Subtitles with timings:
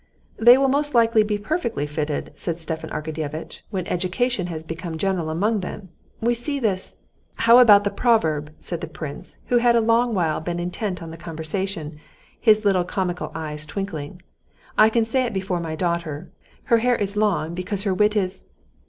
[0.39, 5.29] "They will most likely be perfectly fitted," said Stepan Arkadyevitch, "when education has become general
[5.29, 5.89] among them.
[6.19, 6.97] We see this...."
[7.35, 11.11] "How about the proverb?" said the prince, who had a long while been intent on
[11.11, 11.99] the conversation,
[12.39, 14.23] his little comical eyes twinkling.
[14.75, 16.31] "I can say it before my daughter:
[16.63, 18.43] her hair is long, because her wit is...."